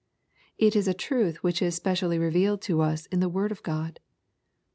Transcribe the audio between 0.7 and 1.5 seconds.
is a truth